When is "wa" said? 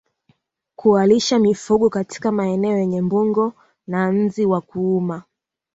4.45-4.61